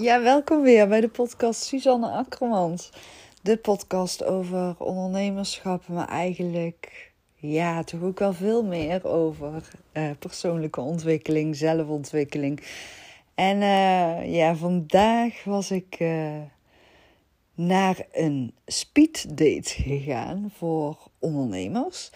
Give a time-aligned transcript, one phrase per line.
[0.00, 2.90] Ja, welkom weer bij de podcast Suzanne Akkermans.
[3.42, 10.80] De podcast over ondernemerschap, maar eigenlijk ja, toch ook wel veel meer over uh, persoonlijke
[10.80, 12.62] ontwikkeling, zelfontwikkeling.
[13.34, 16.36] En uh, ja, vandaag was ik uh,
[17.54, 22.10] naar een speed date gegaan voor ondernemers.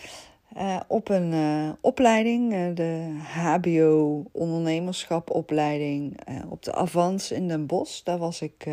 [0.58, 7.66] Uh, op een uh, opleiding, uh, de HBO ondernemerschap opleiding op de Avans in Den
[7.66, 8.02] Bosch.
[8.02, 8.66] Daar was ik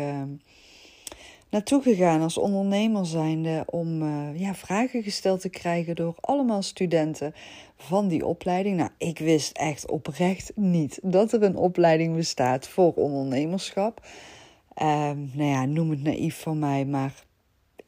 [1.50, 4.02] naartoe gegaan als ondernemer zijnde om
[4.34, 7.34] ja, vragen gesteld te krijgen door allemaal studenten
[7.76, 8.76] van die opleiding.
[8.76, 14.06] Nou, ik wist echt oprecht niet dat er een opleiding bestaat voor ondernemerschap.
[14.74, 17.24] Ehm, nou ja, noem het naïef van mij, maar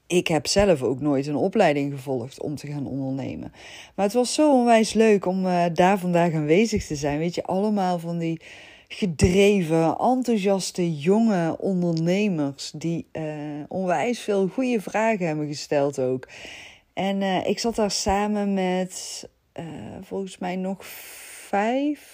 [0.06, 3.52] ik heb zelf ook nooit een opleiding gevolgd om te gaan ondernemen.
[3.94, 7.18] Maar het was zo onwijs leuk om uh, daar vandaag aanwezig te zijn.
[7.18, 8.40] Weet je, allemaal van die
[8.88, 13.24] gedreven, enthousiaste jonge ondernemers die uh,
[13.69, 16.28] onwijs veel goede vragen hebben gesteld ook.
[16.92, 19.28] En uh, ik zat daar samen met
[20.02, 20.86] volgens mij nog
[21.48, 22.14] vijf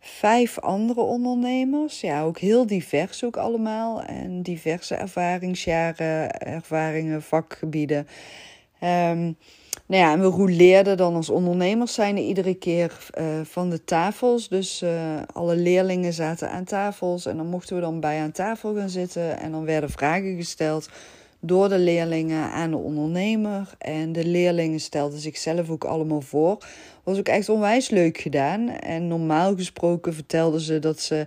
[0.00, 2.00] vijf andere ondernemers.
[2.00, 4.02] Ja, ook heel divers ook allemaal.
[4.02, 8.06] En diverse ervaringsjaren, ervaringen, vakgebieden.
[8.82, 9.36] Um,
[9.86, 14.48] nou ja, en we rouleerden dan als ondernemers zijn iedere keer uh, van de tafels.
[14.48, 14.90] Dus uh,
[15.32, 19.38] alle leerlingen zaten aan tafels en dan mochten we dan bij aan tafel gaan zitten.
[19.38, 20.88] En dan werden vragen gesteld
[21.40, 23.74] door de leerlingen aan de ondernemer.
[23.78, 26.64] En de leerlingen stelden zichzelf ook allemaal voor.
[27.10, 28.68] Was ook echt onwijs leuk gedaan.
[28.68, 31.26] En normaal gesproken vertelden ze dat ze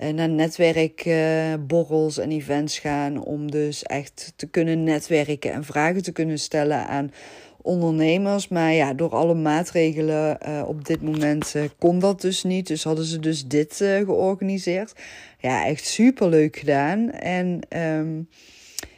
[0.00, 3.24] uh, naar netwerkborrels uh, en events gaan.
[3.24, 7.12] Om dus echt te kunnen netwerken en vragen te kunnen stellen aan
[7.62, 8.48] ondernemers.
[8.48, 12.66] Maar ja, door alle maatregelen uh, op dit moment kon dat dus niet.
[12.66, 14.92] Dus hadden ze dus dit georganiseerd.
[15.38, 17.10] Ja, echt super leuk gedaan.
[17.10, 18.28] En um,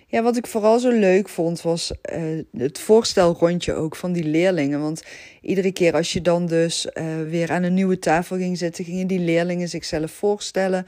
[0.07, 4.80] ja, wat ik vooral zo leuk vond was uh, het voorstelrondje ook van die leerlingen.
[4.80, 5.03] Want
[5.41, 9.07] iedere keer als je dan dus uh, weer aan een nieuwe tafel ging zitten, gingen
[9.07, 10.86] die leerlingen zichzelf voorstellen.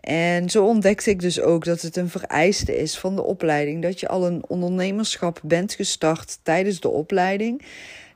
[0.00, 4.00] En zo ontdekte ik dus ook dat het een vereiste is van de opleiding dat
[4.00, 7.62] je al een ondernemerschap bent gestart tijdens de opleiding.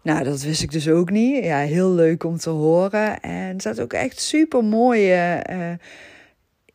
[0.03, 1.45] Nou, dat wist ik dus ook niet.
[1.45, 3.21] Ja, heel leuk om te horen.
[3.21, 5.47] En er staat ook echt super mooie.
[5.51, 5.73] Uh,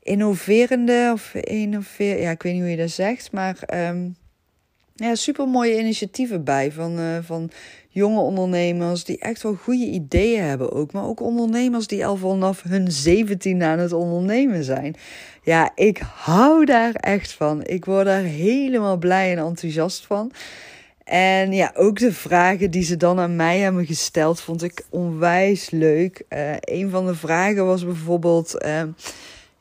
[0.06, 4.16] innoverende of innoveer, ja, ik weet niet hoe je dat zegt, maar um,
[4.96, 7.50] ja, super mooie initiatieven bij van, uh, van
[7.90, 12.62] jonge ondernemers die echt wel goede ideeën hebben ook, maar ook ondernemers die al vanaf
[12.62, 14.96] hun 17 aan het ondernemen zijn.
[15.44, 17.64] Ja, ik hou daar echt van.
[17.66, 20.32] Ik word daar helemaal blij en enthousiast van.
[21.04, 25.70] En ja, ook de vragen die ze dan aan mij hebben gesteld, vond ik onwijs
[25.70, 26.24] leuk.
[26.30, 28.66] Uh, een van de vragen was bijvoorbeeld.
[28.66, 28.82] Uh,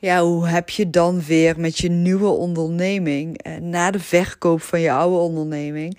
[0.04, 4.81] ja, hoe heb je dan weer met je nieuwe onderneming, eh, na de verkoop van
[4.81, 5.98] je oude onderneming,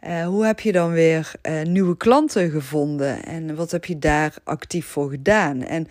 [0.00, 4.34] eh, hoe heb je dan weer eh, nieuwe klanten gevonden en wat heb je daar
[4.44, 5.62] actief voor gedaan?
[5.62, 5.88] En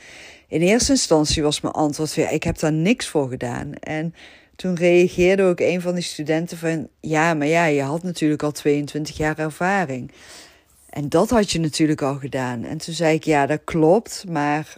[0.48, 3.74] in eerste instantie was mijn antwoord weer, ik heb daar niks voor gedaan.
[3.74, 4.14] En
[4.56, 8.52] toen reageerde ook een van die studenten van, ja, maar ja, je had natuurlijk al
[8.52, 10.12] 22 jaar ervaring.
[10.90, 12.64] En dat had je natuurlijk al gedaan.
[12.64, 14.76] En toen zei ik, ja, dat klopt, maar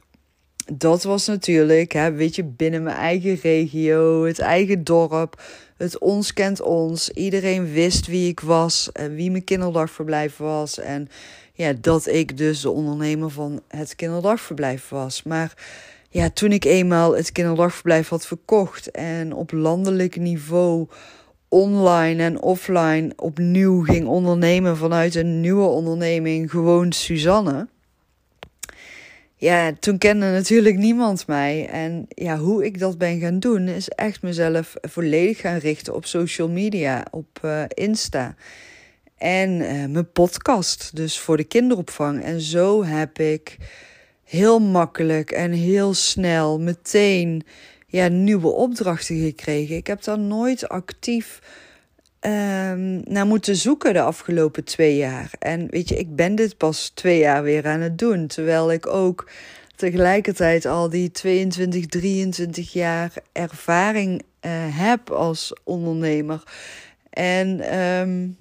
[0.74, 5.42] dat was natuurlijk, hè, weet je, binnen mijn eigen regio, het eigen dorp.
[5.78, 7.10] Het ons kent ons.
[7.10, 10.80] Iedereen wist wie ik was en wie mijn kinderdagverblijf was.
[10.80, 11.08] En
[11.54, 15.24] ja, dat ik dus de ondernemer van het kinderdagverblijf was.
[15.24, 15.54] Maar
[16.10, 20.88] ja, toen ik eenmaal het kinderdagverblijf had verkocht en op landelijk niveau
[21.48, 27.68] online en offline opnieuw ging ondernemen vanuit een nieuwe onderneming, gewoon Suzanne
[29.38, 31.68] ja, toen kende natuurlijk niemand mij.
[31.70, 36.06] En ja, hoe ik dat ben gaan doen, is echt mezelf volledig gaan richten op
[36.06, 38.36] social media, op uh, Insta.
[39.18, 42.24] En uh, mijn podcast, dus voor de kinderopvang.
[42.24, 43.58] En zo heb ik
[44.24, 47.44] heel makkelijk en heel snel meteen
[47.88, 49.76] ja, nieuwe opdrachten gekregen.
[49.76, 51.40] Ik heb daar nooit actief
[52.26, 55.32] um, naar moeten zoeken de afgelopen twee jaar.
[55.40, 58.28] En weet je, ik ben dit pas twee jaar weer aan het doen.
[58.28, 59.30] Terwijl ik ook
[59.76, 66.44] tegelijkertijd al die 22, 23 jaar ervaring uh, heb als ondernemer.
[67.10, 68.38] En um,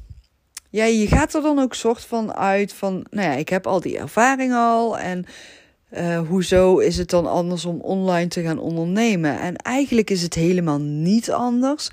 [0.70, 3.80] ja, je gaat er dan ook soort van uit van, nou ja, ik heb al
[3.80, 5.26] die ervaring al en
[5.92, 9.40] uh, hoezo is het dan anders om online te gaan ondernemen?
[9.40, 11.90] En eigenlijk is het helemaal niet anders.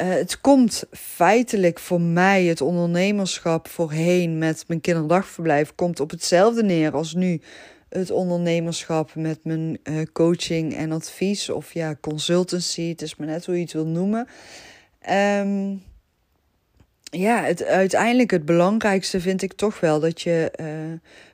[0.00, 6.62] Uh, het komt feitelijk voor mij, het ondernemerschap voorheen met mijn kinderdagverblijf, komt op hetzelfde
[6.62, 7.40] neer als nu
[7.88, 11.50] het ondernemerschap met mijn uh, coaching en advies.
[11.50, 12.88] Of ja, consultancy.
[12.88, 14.28] Het is maar net hoe je het wil noemen.
[15.10, 15.82] Um,
[17.10, 20.66] ja, het, uiteindelijk het belangrijkste vind ik toch wel dat je uh,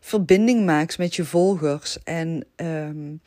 [0.01, 1.99] verbinding maakt met je volgers.
[2.05, 3.21] En um,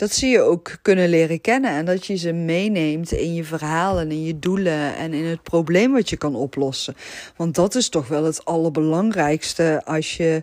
[0.00, 1.70] dat zie je ook kunnen leren kennen.
[1.70, 5.92] En dat je ze meeneemt in je verhalen, in je doelen en in het probleem
[5.92, 6.94] wat je kan oplossen.
[7.36, 10.42] Want dat is toch wel het allerbelangrijkste als je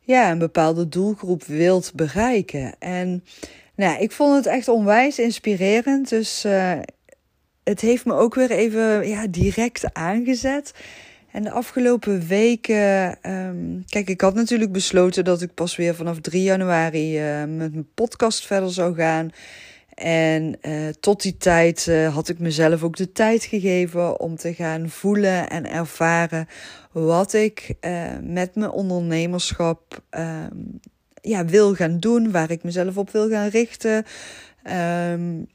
[0.00, 2.74] ja, een bepaalde doelgroep wilt bereiken.
[2.78, 3.24] En
[3.74, 6.08] nou, ik vond het echt onwijs inspirerend.
[6.08, 6.72] Dus uh,
[7.64, 10.72] het heeft me ook weer even ja, direct aangezet.
[11.36, 16.20] En de afgelopen weken, um, kijk, ik had natuurlijk besloten dat ik pas weer vanaf
[16.20, 19.30] 3 januari uh, met mijn podcast verder zou gaan.
[19.94, 24.54] En uh, tot die tijd uh, had ik mezelf ook de tijd gegeven om te
[24.54, 26.48] gaan voelen en ervaren
[26.92, 27.74] wat ik
[28.22, 30.80] met mijn ondernemerschap um,
[31.20, 34.04] ja, wil gaan doen, waar ik mezelf op wil gaan richten.
[35.10, 35.46] Um,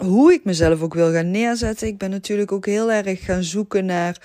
[0.00, 1.88] hoe ik mezelf ook wil gaan neerzetten.
[1.88, 4.20] Ik ben natuurlijk ook heel erg gaan zoeken naar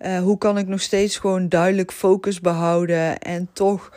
[0.00, 3.92] uh, hoe kan ik nog steeds gewoon duidelijk focus behouden en toch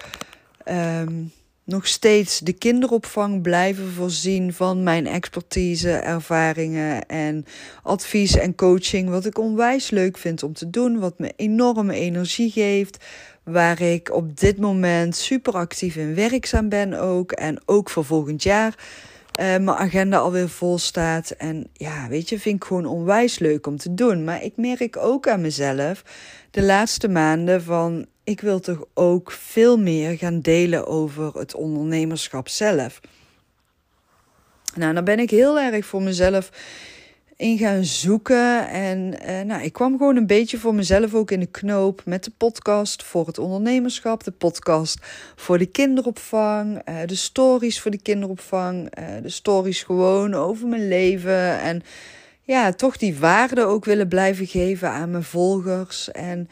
[0.66, 1.32] um,
[1.64, 7.46] nog steeds de kinderopvang blijven voorzien van mijn expertise, ervaringen en
[7.84, 9.10] advies en coaching.
[9.10, 13.06] Wat ik onwijs leuk vind om te doen, wat me enorme energie geeft.
[13.44, 17.32] Waar ik op dit moment super actief in werkzaam ben ook.
[17.32, 18.76] En ook voor volgend jaar
[19.40, 21.30] uh, mijn agenda alweer vol staat.
[21.32, 24.24] En ja, weet je, vind ik gewoon onwijs leuk om te doen.
[24.24, 26.04] Maar ik merk ook aan mezelf
[26.52, 32.48] de laatste maanden van ik wil toch ook veel meer gaan delen over het ondernemerschap
[32.48, 33.00] zelf.
[34.76, 36.50] Nou, dan ben ik heel erg voor mezelf
[37.38, 38.70] in gaan zoeken.
[38.70, 42.24] En uh, nou, ik kwam gewoon een beetje voor mezelf ook in de knoop met
[42.24, 44.98] de podcast voor het ondernemerschap, de podcast
[45.36, 50.88] voor de kinderopvang, uh, de stories voor de kinderopvang, uh, de stories gewoon over mijn
[50.88, 51.60] leven.
[51.60, 51.84] En
[52.42, 56.12] ja, toch die waarde ook willen blijven geven aan mijn volgers.
[56.12, 56.50] En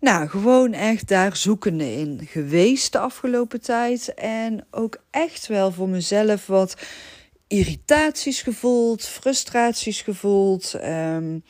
[0.00, 4.14] nou, gewoon echt daar zoekende in geweest de afgelopen tijd.
[4.14, 6.76] En ook echt wel voor mezelf wat
[7.50, 10.74] irritaties gevoeld, frustraties gevoeld.
[10.74, 11.44] Um,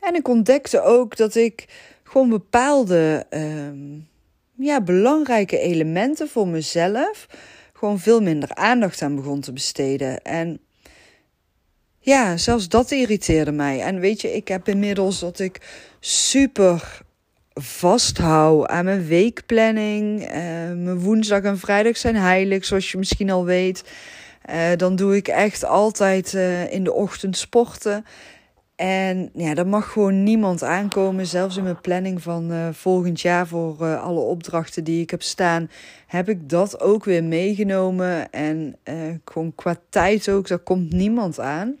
[0.00, 1.66] en ik ontdekte ook dat ik
[2.02, 4.08] gewoon bepaalde um,
[4.56, 7.26] ja, belangrijke elementen voor mezelf
[7.72, 10.22] gewoon veel minder aandacht aan begon te besteden.
[10.22, 10.60] En
[11.98, 13.80] ja, zelfs dat irriteerde mij.
[13.80, 15.60] En weet je, ik heb inmiddels dat ik
[16.00, 17.02] super
[17.54, 20.20] vasthoud aan mijn weekplanning.
[20.20, 20.28] Uh,
[20.72, 23.84] mijn woensdag en vrijdag zijn heilig, zoals je misschien al weet.
[24.50, 28.04] Uh, dan doe ik echt altijd uh, in de ochtend sporten.
[28.76, 31.26] En ja, er mag gewoon niemand aankomen.
[31.26, 35.70] Zelfs in mijn planning van uh, volgend jaar voor alle opdrachten die ik heb staan,
[36.06, 38.30] heb ik dat ook weer meegenomen.
[38.30, 38.76] En
[39.24, 41.76] gewoon qua tijd ook, daar komt niemand aan.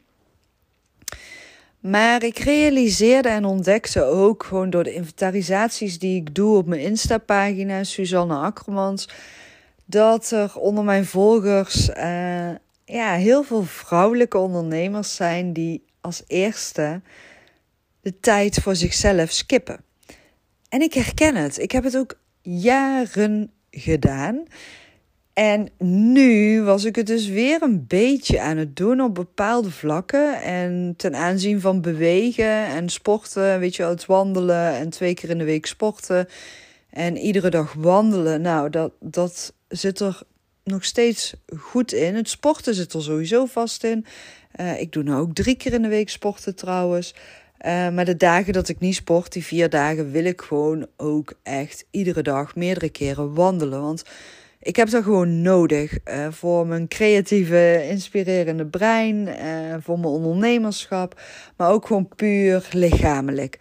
[1.80, 6.80] Maar ik realiseerde en ontdekte ook gewoon door de inventarisaties die ik doe op mijn
[6.80, 9.08] Insta-pagina, Suzanne Akkermans
[9.84, 12.50] dat er onder mijn volgers uh,
[12.84, 17.00] ja, heel veel vrouwelijke ondernemers zijn die als eerste
[18.00, 19.84] de tijd voor zichzelf skippen.
[20.68, 21.58] En ik herken het.
[21.58, 24.44] Ik heb het ook jaren gedaan.
[25.32, 30.42] En nu was ik het dus weer een beetje aan het doen op bepaalde vlakken.
[30.42, 35.30] En ten aanzien van bewegen en sporten, weet je wel, het wandelen en twee keer
[35.30, 36.28] in de week sporten.
[36.90, 38.40] En iedere dag wandelen.
[38.40, 40.22] Nou, dat, dat zit er
[40.64, 42.14] nog steeds goed in.
[42.14, 44.06] Het sporten zit er sowieso vast in.
[44.60, 47.14] Uh, ik doe nou ook drie keer in de week sporten trouwens.
[47.66, 51.32] Uh, maar de dagen dat ik niet sport, die vier dagen, wil ik gewoon ook
[51.42, 53.80] echt iedere dag meerdere keren wandelen.
[53.80, 54.02] Want
[54.60, 59.28] ik heb dat gewoon nodig uh, voor mijn creatieve, inspirerende brein,
[59.82, 61.20] voor mijn ondernemerschap,
[61.56, 63.58] maar ook gewoon puur lichamelijk.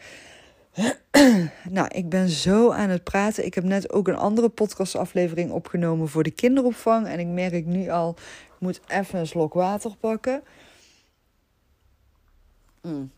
[1.70, 3.46] Nou, ik ben zo aan het praten.
[3.46, 7.08] Ik heb net ook een andere podcastaflevering opgenomen voor de kinderopvang.
[7.08, 8.16] En ik merk nu al,
[8.46, 10.44] ik moet even een slok water pakken.
[12.82, 13.12] Mm.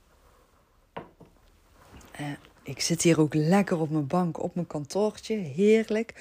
[2.20, 2.28] Uh,
[2.64, 5.36] ik zit hier ook lekker op mijn bank, op mijn kantoortje.
[5.36, 6.14] Heerlijk.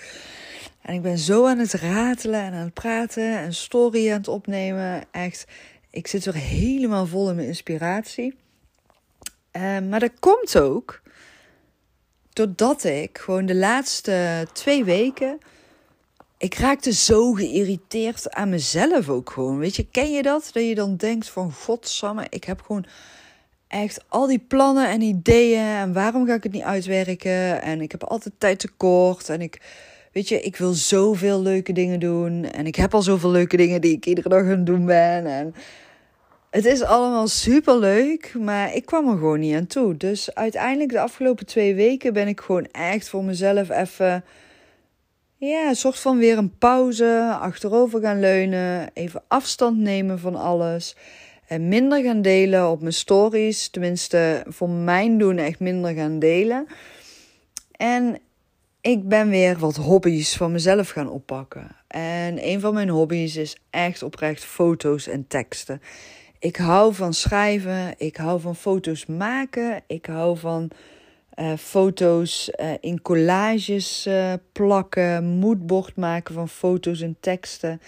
[0.83, 4.29] En ik ben zo aan het ratelen en aan het praten en story aan het
[4.29, 5.05] opnemen.
[5.11, 5.47] Echt,
[5.91, 8.37] ik zit weer helemaal vol in mijn inspiratie.
[9.53, 11.03] Uh, maar dat komt ook
[12.35, 15.39] doordat ik gewoon de laatste twee weken.
[16.39, 19.59] Ik raakte zo geïrriteerd aan mezelf ook gewoon.
[19.59, 20.51] Weet je, ken je dat?
[20.53, 22.87] Dat je dan denkt van godsamme, ik heb gewoon
[23.69, 25.67] echt al die plannen en ideeën.
[25.67, 27.63] En waarom ga ik het niet uitwerken?
[27.63, 29.29] En ik heb altijd tijd tekort.
[29.29, 29.61] En ik
[30.13, 32.45] weet je, ik wil zoveel leuke dingen doen.
[32.45, 35.27] En ik heb al zoveel leuke dingen die ik iedere dag aan het doen ben.
[35.27, 35.55] En
[36.55, 39.97] het is allemaal super leuk, maar ik kwam er gewoon niet aan toe.
[39.97, 44.25] Dus uiteindelijk de afgelopen twee weken ben ik gewoon echt voor mezelf even
[45.37, 50.97] ja, een soort van weer een pauze, achterover gaan leunen, even afstand nemen van alles.
[51.47, 53.69] En minder gaan delen op mijn stories.
[53.69, 56.67] Tenminste, voor mijn doen echt minder gaan delen.
[57.73, 58.19] En
[58.81, 61.77] ik ben weer wat hobby's van mezelf gaan oppakken.
[61.87, 65.81] En een van mijn hobby's is echt oprecht foto's en teksten.
[66.45, 70.71] Ik hou van schrijven, ik hou van foto's maken, ik hou van
[71.35, 77.81] uh, foto's uh, in collages uh, plakken, moodboard maken van foto's en teksten.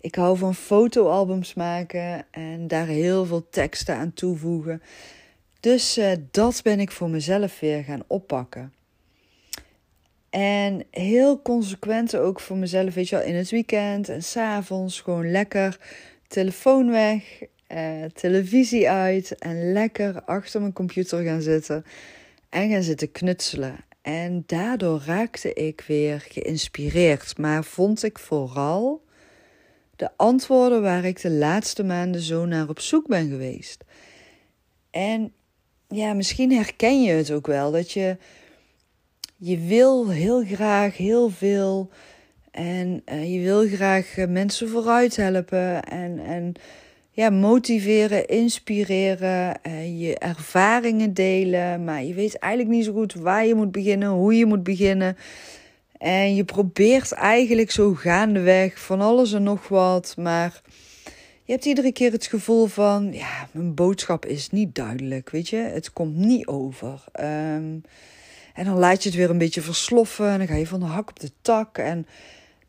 [0.00, 4.82] Ik hou van fotoalbums maken en daar heel veel teksten aan toevoegen.
[5.60, 8.72] Dus dat ben ik voor mezelf weer gaan oppakken.
[10.30, 15.30] En heel consequent ook voor mezelf, weet je wel, in het weekend en s'avonds gewoon
[15.30, 15.78] lekker
[16.32, 17.42] telefoon weg,
[18.14, 21.84] televisie uit en lekker achter mijn computer gaan zitten
[22.48, 23.76] en gaan zitten knutselen.
[24.02, 29.02] En daardoor raakte ik weer geïnspireerd, maar vond ik vooral
[29.96, 33.84] de antwoorden waar ik de laatste maanden zo naar op zoek ben geweest.
[34.90, 35.32] En
[35.88, 38.16] ja, misschien herken je het ook wel dat je
[39.36, 41.90] je wil heel graag heel veel
[42.50, 46.54] en uh, je wil graag mensen vooruit helpen en en
[47.14, 51.84] ja, motiveren, inspireren, uh, je ervaringen delen.
[51.84, 55.16] Maar je weet eigenlijk niet zo goed waar je moet beginnen, hoe je moet beginnen.
[55.98, 60.14] En je probeert eigenlijk zo gaandeweg van alles en nog wat.
[60.16, 60.62] Maar
[61.44, 65.30] je hebt iedere keer het gevoel van: ja, mijn boodschap is niet duidelijk.
[65.30, 67.04] Weet je, het komt niet over.
[67.20, 67.82] Um,
[68.54, 70.28] en dan laat je het weer een beetje versloffen.
[70.28, 71.78] En dan ga je van de hak op de tak.
[71.78, 72.06] En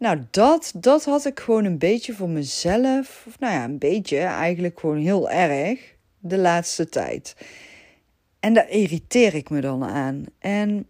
[0.04, 3.24] nou, dat, dat had ik gewoon een beetje voor mezelf.
[3.28, 7.36] Of nou ja, een beetje, eigenlijk gewoon heel erg de laatste tijd.
[8.40, 10.26] En daar irriteer ik me dan aan.
[10.40, 10.88] En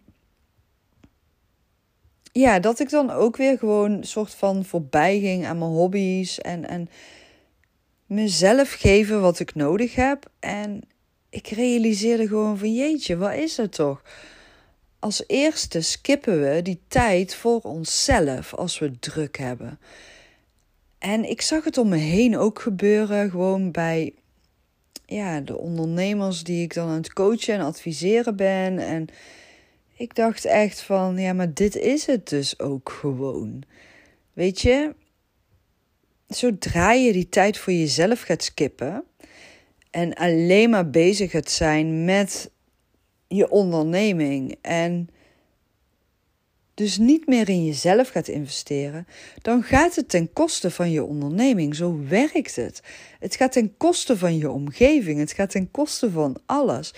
[2.31, 6.39] ja, dat ik dan ook weer gewoon een soort van voorbij ging aan mijn hobby's.
[6.39, 6.89] En, en
[8.05, 10.29] mezelf geven wat ik nodig heb.
[10.39, 10.81] En
[11.29, 14.01] ik realiseerde gewoon van jeetje, wat is het toch?
[15.03, 19.79] Als eerste skippen we die tijd voor onszelf als we druk hebben.
[20.99, 24.13] En ik zag het om me heen ook gebeuren, gewoon bij
[25.05, 28.79] ja, de ondernemers die ik dan aan het coachen en adviseren ben.
[28.79, 29.07] En
[29.97, 33.63] ik dacht echt van, ja, maar dit is het dus ook gewoon.
[34.33, 34.95] Weet je,
[36.27, 39.03] zodra je die tijd voor jezelf gaat skippen
[39.91, 42.51] en alleen maar bezig gaat zijn met
[43.35, 45.09] je onderneming en
[46.73, 49.07] dus niet meer in jezelf gaat investeren,
[49.41, 51.75] dan gaat het ten koste van je onderneming.
[51.75, 52.81] Zo werkt het.
[53.19, 55.19] Het gaat ten koste van je omgeving.
[55.19, 56.93] Het gaat ten koste van alles.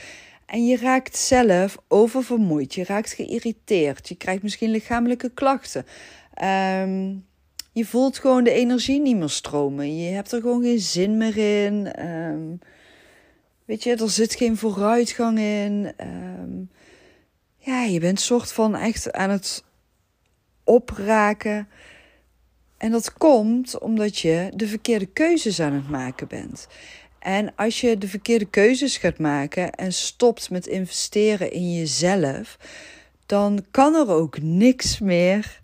[0.45, 2.73] En je raakt zelf oververmoeid.
[2.73, 4.09] Je raakt geïrriteerd.
[4.09, 5.85] Je krijgt misschien lichamelijke klachten.
[6.81, 7.25] Um,
[7.73, 9.97] je voelt gewoon de energie niet meer stromen.
[9.97, 12.05] Je hebt er gewoon geen zin meer in.
[12.05, 12.59] Um,
[13.65, 15.93] Weet je, er zit geen vooruitgang in.
[15.97, 16.63] Ehm,
[17.57, 19.63] ja, je bent soort van echt aan het
[20.63, 21.67] opraken.
[22.77, 26.67] En dat komt omdat je de verkeerde keuzes aan het maken bent.
[27.19, 32.57] En als je de verkeerde keuzes gaat maken en stopt met investeren in jezelf,
[33.25, 35.61] dan kan er ook niks meer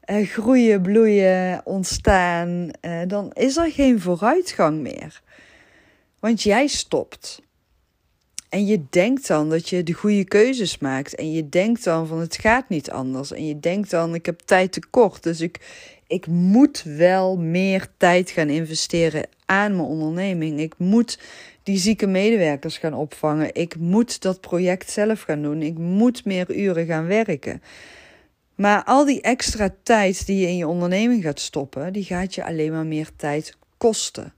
[0.00, 2.70] eh, groeien, bloeien, ontstaan.
[2.80, 5.22] Eh, dan is er geen vooruitgang meer.
[6.20, 7.42] Want jij stopt.
[8.48, 11.14] En je denkt dan dat je de goede keuzes maakt.
[11.14, 13.32] En je denkt dan van het gaat niet anders.
[13.32, 15.22] En je denkt dan ik heb tijd tekort.
[15.22, 15.60] Dus ik,
[16.06, 20.60] ik moet wel meer tijd gaan investeren aan mijn onderneming.
[20.60, 21.18] Ik moet
[21.62, 23.54] die zieke medewerkers gaan opvangen.
[23.54, 25.62] Ik moet dat project zelf gaan doen.
[25.62, 27.62] Ik moet meer uren gaan werken.
[28.54, 32.44] Maar al die extra tijd die je in je onderneming gaat stoppen, die gaat je
[32.44, 34.32] alleen maar meer tijd kosten.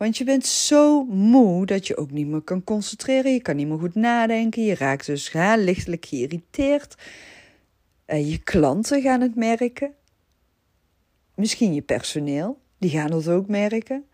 [0.00, 3.32] Want je bent zo moe dat je ook niet meer kan concentreren.
[3.32, 4.64] Je kan niet meer goed nadenken.
[4.64, 6.94] Je raakt dus ja, lichtelijk geïrriteerd.
[8.06, 9.94] Je klanten gaan het merken.
[11.34, 12.60] Misschien je personeel.
[12.78, 14.04] Die gaan het ook merken.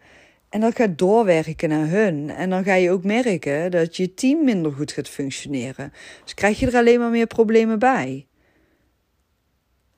[0.49, 2.31] En dat gaat doorwerken naar hun.
[2.31, 5.93] En dan ga je ook merken dat je team minder goed gaat functioneren.
[6.23, 8.27] Dus krijg je er alleen maar meer problemen bij.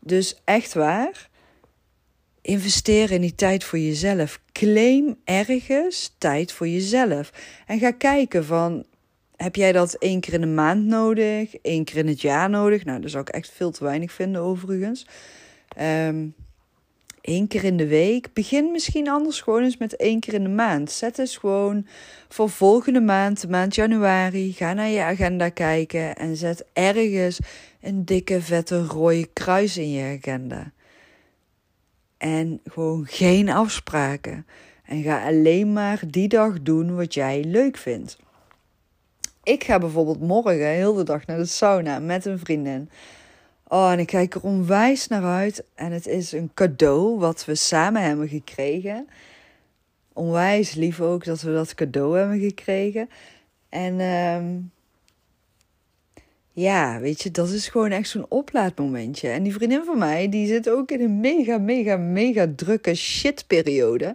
[0.00, 1.27] Dus echt waar
[2.48, 4.40] Investeer in die tijd voor jezelf.
[4.52, 7.32] Claim ergens tijd voor jezelf.
[7.66, 8.84] En ga kijken van,
[9.36, 11.54] heb jij dat één keer in de maand nodig?
[11.56, 12.84] één keer in het jaar nodig?
[12.84, 15.06] Nou, dat zou ik echt veel te weinig vinden overigens.
[17.20, 18.32] Eén keer in de week.
[18.32, 20.90] Begin misschien anders gewoon eens met één keer in de maand.
[20.90, 21.86] Zet eens gewoon
[22.28, 24.52] voor volgende maand, maand januari.
[24.52, 27.38] Ga naar je agenda kijken en zet ergens
[27.80, 30.72] een dikke, vette, rode kruis in je agenda.
[32.18, 34.46] En gewoon geen afspraken.
[34.84, 38.18] En ga alleen maar die dag doen wat jij leuk vindt.
[39.42, 42.90] Ik ga bijvoorbeeld morgen heel de dag naar de sauna met een vriendin.
[43.68, 45.64] Oh, en ik kijk er onwijs naar uit.
[45.74, 49.08] En het is een cadeau wat we samen hebben gekregen.
[50.12, 53.08] Onwijs lief ook dat we dat cadeau hebben gekregen.
[53.68, 54.72] En um,
[56.60, 59.28] ja, weet je, dat is gewoon echt zo'n oplaadmomentje.
[59.28, 64.14] En die vriendin van mij, die zit ook in een mega, mega, mega drukke shitperiode.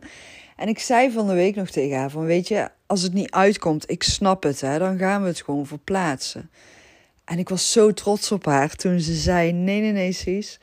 [0.55, 3.31] En ik zei van de week nog tegen haar van, weet je, als het niet
[3.31, 6.50] uitkomt, ik snap het, hè, dan gaan we het gewoon verplaatsen.
[7.25, 10.59] En ik was zo trots op haar toen ze zei: Nee, nee, nee, Cies.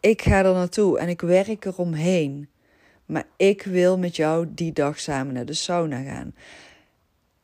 [0.00, 2.48] Ik ga er naartoe en ik werk eromheen.
[3.06, 6.34] Maar ik wil met jou die dag samen naar de sauna gaan.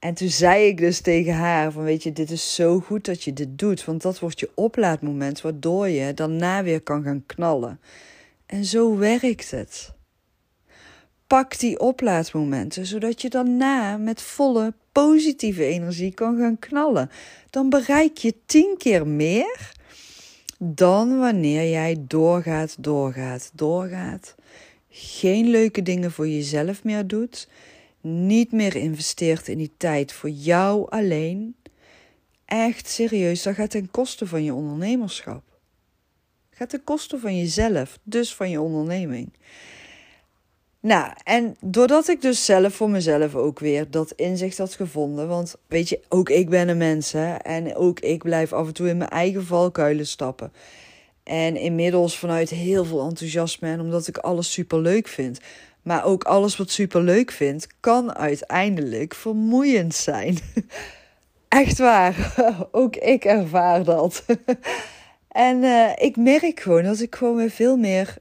[0.01, 3.23] En toen zei ik dus tegen haar: van weet je, dit is zo goed dat
[3.23, 3.85] je dit doet.
[3.85, 7.81] Want dat wordt je oplaadmoment, waardoor je daarna weer kan gaan knallen.
[8.47, 9.93] En zo werkt het.
[11.27, 17.11] Pak die oplaadmomenten, zodat je daarna met volle positieve energie kan gaan knallen.
[17.51, 19.73] Dan bereik je tien keer meer
[20.59, 24.35] dan wanneer jij doorgaat, doorgaat, doorgaat.
[24.89, 27.49] Geen leuke dingen voor jezelf meer doet.
[28.01, 31.57] Niet meer investeert in die tijd voor jou alleen.
[32.45, 35.43] Echt serieus, dat gaat ten koste van je ondernemerschap.
[36.51, 39.33] Gaat ten koste van jezelf, dus van je onderneming.
[40.81, 45.29] Nou, en doordat ik dus zelf voor mezelf ook weer dat inzicht had gevonden.
[45.29, 47.35] Want weet je, ook ik ben een mens hè.
[47.35, 50.53] En ook ik blijf af en toe in mijn eigen valkuilen stappen.
[51.23, 55.41] En inmiddels vanuit heel veel enthousiasme en omdat ik alles super leuk vind.
[55.83, 60.39] Maar ook alles wat super leuk vind, kan uiteindelijk vermoeiend zijn.
[61.49, 62.35] Echt waar.
[62.71, 64.25] Ook ik ervaar dat.
[65.31, 68.17] En uh, ik merk gewoon dat ik gewoon weer veel meer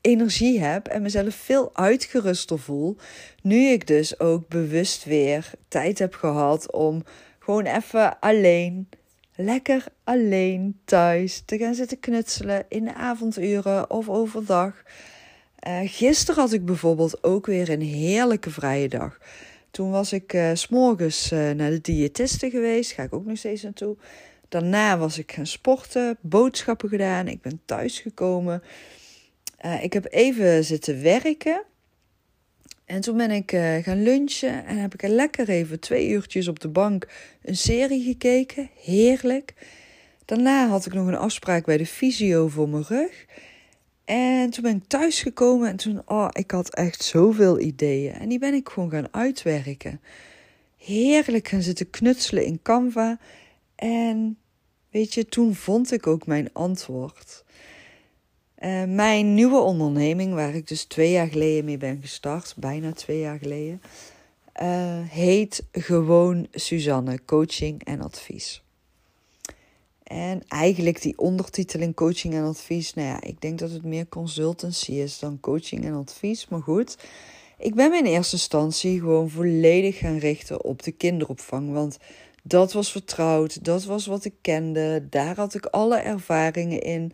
[0.00, 2.96] energie heb en mezelf veel uitgeruster voel.
[3.42, 7.02] Nu ik dus ook bewust weer tijd heb gehad om
[7.38, 8.88] gewoon even alleen,
[9.34, 14.82] lekker alleen thuis te gaan zitten knutselen in de avonduren of overdag.
[15.68, 19.18] Uh, gisteren had ik bijvoorbeeld ook weer een heerlijke vrije dag.
[19.70, 23.62] Toen was ik uh, s'morgens uh, naar de diëtiste geweest, ga ik ook nog steeds
[23.62, 23.96] naartoe.
[24.48, 28.62] Daarna was ik gaan sporten, boodschappen gedaan, ik ben thuis gekomen.
[29.64, 31.62] Uh, ik heb even zitten werken.
[32.84, 33.50] En toen ben ik
[33.82, 37.08] gaan lunchen en heb ik er lekker even twee uurtjes op de bank
[37.42, 38.70] een serie gekeken.
[38.82, 39.54] Heerlijk.
[40.24, 43.26] Daarna had ik nog een afspraak bij de fysio voor mijn rug.
[44.06, 48.12] En toen ben ik thuis gekomen en toen, oh, ik had echt zoveel ideeën.
[48.12, 50.00] En die ben ik gewoon gaan uitwerken.
[50.76, 53.18] Heerlijk gaan zitten knutselen in Canva.
[53.74, 54.38] En
[54.90, 57.44] weet je, toen vond ik ook mijn antwoord.
[58.58, 63.18] Uh, mijn nieuwe onderneming, waar ik dus twee jaar geleden mee ben gestart, bijna twee
[63.18, 63.82] jaar geleden,
[64.62, 68.65] uh, heet gewoon Suzanne Coaching en Advies.
[70.06, 74.92] En eigenlijk die ondertiteling coaching en advies, nou ja, ik denk dat het meer consultancy
[74.92, 76.48] is dan coaching en advies.
[76.48, 76.98] Maar goed,
[77.58, 81.72] ik ben in eerste instantie gewoon volledig gaan richten op de kinderopvang.
[81.72, 81.98] Want
[82.42, 87.12] dat was vertrouwd, dat was wat ik kende, daar had ik alle ervaringen in.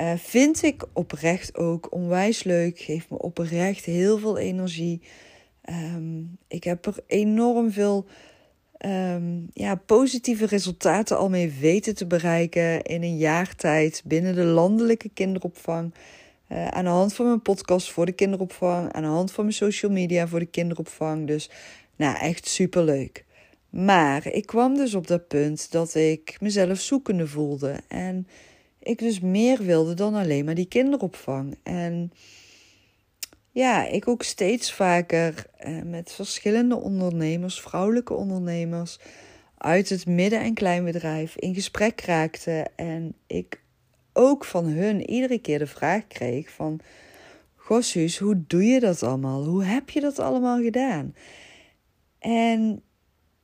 [0.00, 2.78] Uh, vind ik oprecht ook onwijs leuk.
[2.78, 5.02] Geeft me oprecht heel veel energie.
[5.70, 8.06] Um, ik heb er enorm veel
[8.86, 14.44] um, ja, positieve resultaten al mee weten te bereiken in een jaar tijd binnen de
[14.44, 15.94] landelijke kinderopvang.
[16.48, 19.56] Uh, aan de hand van mijn podcast voor de kinderopvang, aan de hand van mijn
[19.56, 21.26] social media voor de kinderopvang.
[21.26, 21.50] Dus
[21.96, 23.24] nou, echt super leuk.
[23.70, 27.80] Maar ik kwam dus op dat punt dat ik mezelf zoekende voelde.
[27.88, 28.26] En
[28.78, 31.58] ik dus meer wilde dan alleen maar die kinderopvang.
[31.62, 32.12] En
[33.52, 38.98] ja, ik ook steeds vaker eh, met verschillende ondernemers, vrouwelijke ondernemers
[39.58, 42.66] uit het midden- en kleinbedrijf in gesprek raakte.
[42.76, 43.60] En ik
[44.12, 46.80] ook van hun iedere keer de vraag kreeg van...
[47.56, 49.44] Gossus, hoe doe je dat allemaal?
[49.44, 51.14] Hoe heb je dat allemaal gedaan?
[52.18, 52.82] En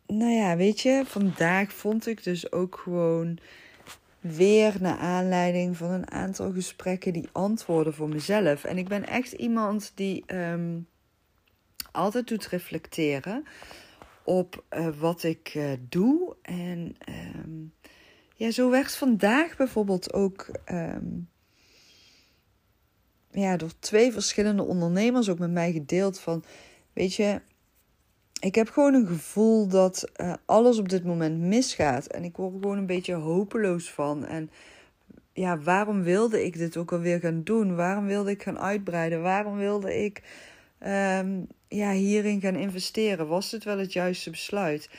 [0.07, 3.39] nou ja, weet je, vandaag vond ik dus ook gewoon
[4.21, 8.65] weer naar aanleiding van een aantal gesprekken die antwoorden voor mezelf.
[8.65, 10.89] En ik ben echt iemand die um,
[11.93, 13.45] altijd doet reflecteren
[14.25, 16.37] op uh, wat ik uh, doe.
[16.43, 16.97] En
[17.37, 17.73] um,
[18.35, 21.29] ja, zo werd vandaag bijvoorbeeld ook um,
[23.31, 26.45] ja, door twee verschillende ondernemers ook met mij gedeeld van,
[26.93, 27.41] weet je,
[28.41, 32.07] ik heb gewoon een gevoel dat uh, alles op dit moment misgaat.
[32.07, 34.27] En ik word er gewoon een beetje hopeloos van.
[34.27, 34.51] En
[35.33, 37.77] ja, waarom wilde ik dit ook alweer gaan doen?
[37.77, 39.23] Waarom wilde ik gaan uitbreiden?
[39.23, 40.23] Waarom wilde ik
[40.87, 43.29] um, ja, hierin gaan investeren?
[43.29, 44.91] Was dit wel het juiste besluit?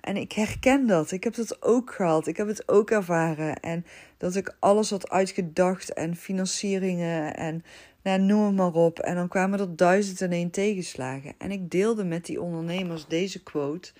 [0.00, 1.10] En ik herken dat.
[1.10, 2.26] Ik heb dat ook gehad.
[2.26, 3.60] Ik heb het ook ervaren.
[3.60, 7.64] En dat ik alles had uitgedacht en financieringen en
[8.02, 8.98] nou, noem het maar op.
[8.98, 11.34] En dan kwamen er duizend en één tegenslagen.
[11.38, 13.92] En ik deelde met die ondernemers deze quote.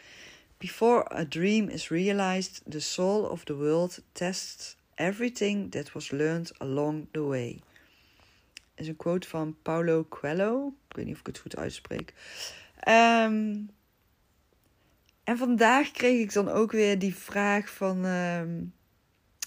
[0.59, 6.53] Before a dream is realized, the soul of the world tests everything that was learned
[6.59, 7.61] along the way.
[8.75, 10.75] is een quote van Paulo Coelho.
[10.89, 12.15] Ik weet niet of ik het goed uitspreek.
[12.89, 13.71] Um,
[15.25, 18.41] en vandaag kreeg ik dan ook weer die vraag van uh,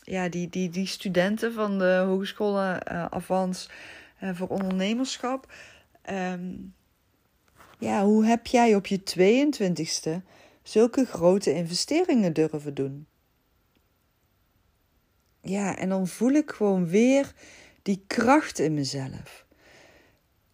[0.04, 3.70] ja, die, die, die studenten van de Hogescholen uh, Avans
[4.22, 5.54] voor Ondernemerschap.
[6.10, 6.74] Um,
[7.80, 10.26] ja, hoe heb jij op je 22ste
[10.64, 13.08] zulke grote investeringen durven doen?
[15.42, 17.34] Ja, en dan voel ik gewoon weer
[17.82, 19.46] die kracht in mezelf.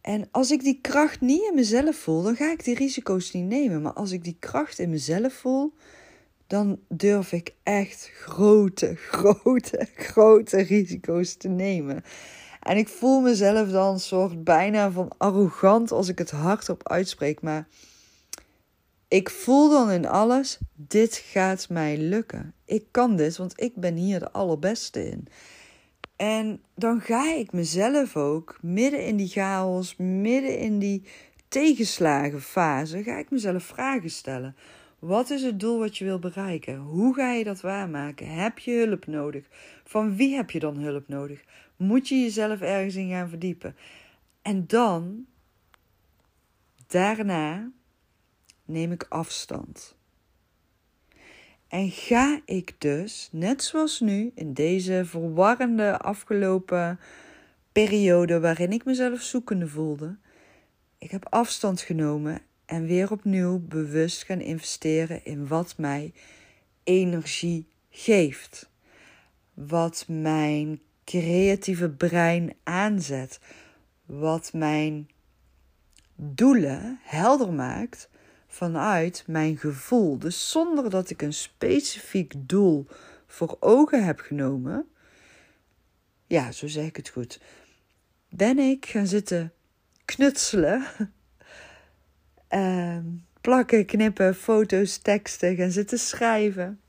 [0.02, 3.46] En als ik die kracht niet in mezelf voel, dan ga ik die risico's niet
[3.46, 3.82] nemen.
[3.82, 5.74] Maar als ik die kracht in mezelf voel,
[6.48, 12.04] dan durf ik echt grote, grote, grote risico's te nemen.
[12.68, 17.42] En ik voel mezelf dan een soort bijna van arrogant als ik het hardop uitspreek.
[17.42, 17.68] Maar
[19.08, 22.54] ik voel dan in alles: dit gaat mij lukken.
[22.66, 25.28] Ik kan dit, want ik ben hier de allerbeste in.
[26.16, 31.04] En dan ga ik mezelf ook midden in die chaos, midden in die
[31.48, 34.56] tegenslagenfase, ga ik mezelf vragen stellen.
[35.00, 36.78] Wat is het doel wat je wil bereiken?
[36.78, 38.28] Hoe ga je dat waarmaken?
[38.28, 39.46] Heb je hulp nodig?
[39.84, 41.44] Van wie heb je dan hulp nodig?
[41.78, 43.76] Moet je jezelf ergens in gaan verdiepen?
[44.42, 45.26] En dan,
[46.88, 47.72] daarna,
[48.66, 49.96] neem ik afstand.
[51.68, 57.00] En ga ik dus, net zoals nu, in deze verwarrende afgelopen
[57.72, 60.18] periode waarin ik mezelf zoekende voelde,
[60.98, 66.14] ik heb afstand genomen en weer opnieuw bewust gaan investeren in wat mij
[66.84, 68.70] energie geeft.
[69.54, 73.40] Wat mijn creatieve brein aanzet.
[74.06, 75.10] Wat mijn
[76.16, 78.10] doelen helder maakt
[78.48, 80.18] vanuit mijn gevoel.
[80.18, 82.88] Dus zonder dat ik een specifiek doel
[83.28, 84.88] voor ogen heb genomen.
[86.26, 87.40] Ja, zo zeg ik het goed.
[88.30, 89.54] Ben ik gaan zitten
[90.06, 90.86] knutselen.
[92.50, 92.98] Uh,
[93.42, 96.80] plakken, knippen, foto's, teksten, gaan zitten schrijven.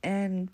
[0.00, 0.50] En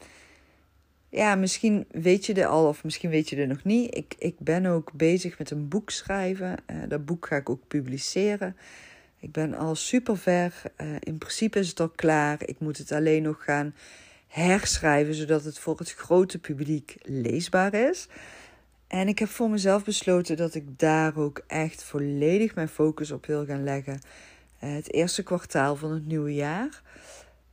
[1.12, 3.96] ja, misschien weet je er al of misschien weet je er nog niet.
[3.96, 6.56] Ik, ik ben ook bezig met een boek schrijven.
[6.70, 8.56] Uh, dat boek ga ik ook publiceren.
[9.18, 10.62] Ik ben al super ver.
[10.80, 12.38] Uh, in principe is het al klaar.
[12.44, 13.74] Ik moet het alleen nog gaan
[14.28, 18.08] herschrijven, zodat het voor het grote publiek leesbaar is.
[18.86, 23.26] En ik heb voor mezelf besloten dat ik daar ook echt volledig mijn focus op
[23.26, 24.00] wil gaan leggen.
[24.64, 26.82] Uh, het eerste kwartaal van het nieuwe jaar.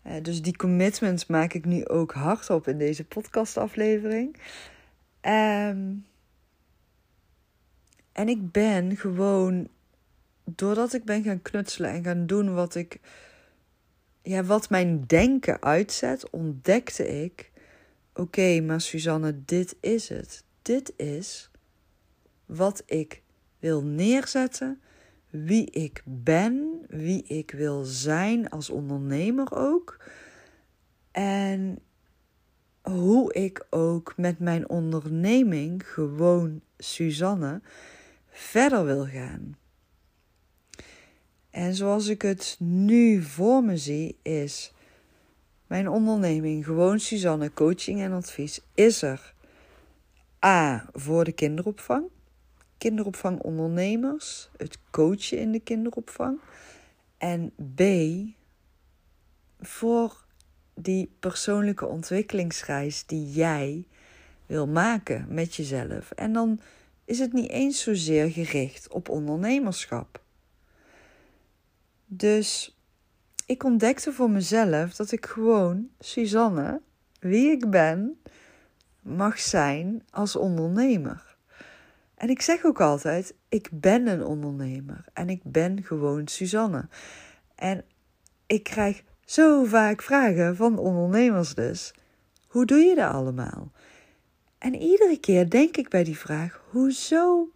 [0.06, 4.36] Uh, dus die commitment maak ik nu ook hardop in deze podcastaflevering.
[5.22, 6.06] Um,
[8.12, 9.68] en ik ben gewoon
[10.56, 13.00] doordat ik ben gaan knutselen en gaan doen wat ik.
[14.22, 17.52] Ja, wat mijn denken uitzet, ontdekte ik.
[18.14, 20.44] Oké, maar Suzanne, dit is het.
[20.62, 21.52] Dit is
[22.46, 23.22] wat ik
[23.60, 24.82] wil neerzetten.
[25.30, 29.98] Wie ik ben, wie ik wil zijn als ondernemer ook.
[31.12, 31.80] En
[32.82, 37.62] hoe ik ook met mijn onderneming, gewoon Suzanne,
[38.30, 39.58] verder wil gaan.
[41.50, 44.74] En zoals ik het nu voor me zie, is
[45.68, 49.34] mijn onderneming, gewoon Suzanne Coaching en Advies, is er
[50.46, 52.06] A voor de kinderopvang,
[52.80, 56.40] kinderopvangondernemers, het coachen in de kinderopvang.
[57.18, 57.82] En B
[59.62, 60.24] voor
[60.74, 63.88] die persoonlijke ontwikkelingsreis die jij
[64.46, 66.12] wil maken met jezelf.
[66.12, 66.60] En dan
[67.06, 70.22] is het niet eens zozeer gericht op ondernemerschap.
[72.06, 72.78] Dus
[73.46, 76.82] ik ontdekte voor mezelf dat ik gewoon Suzanne,
[77.20, 78.22] wie ik ben,
[79.02, 81.29] mag zijn als ondernemer.
[82.20, 86.88] En ik zeg ook altijd: ik ben een ondernemer en ik ben gewoon Suzanne.
[87.56, 87.86] En
[88.48, 91.94] ik krijg zo vaak vragen van ondernemers dus.
[92.48, 93.72] Hoe doe je dat allemaal?
[94.58, 97.52] En iedere keer denk ik bij die vraag: hoezo?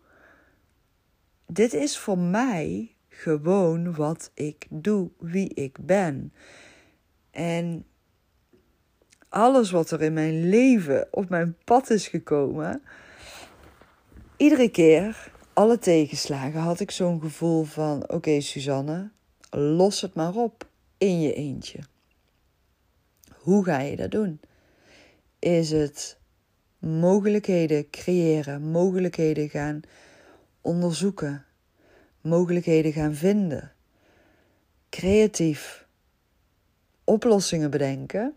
[1.47, 6.33] Dit is voor mij gewoon wat ik doe, wie ik ben.
[7.31, 7.85] En
[9.29, 12.81] alles wat er in mijn leven op mijn pad is gekomen,
[14.37, 19.09] iedere keer, alle tegenslagen, had ik zo'n gevoel van: oké, Suzanne,
[19.49, 20.67] los het maar op
[20.97, 21.79] in je eentje.
[23.35, 24.39] Hoe ga je dat doen?
[25.39, 26.17] Is het
[26.79, 29.81] mogelijkheden creëren, mogelijkheden gaan
[30.61, 31.45] onderzoeken,
[32.21, 33.71] mogelijkheden gaan vinden,
[34.89, 35.87] creatief
[37.03, 38.35] oplossingen bedenken?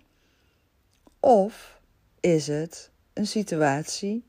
[1.20, 1.80] Of
[2.20, 4.24] is het een situatie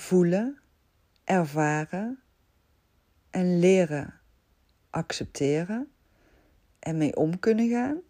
[0.00, 0.58] voelen,
[1.24, 2.20] ervaren
[3.30, 4.14] en leren
[4.90, 5.88] accepteren
[6.78, 8.00] en mee om kunnen gaan?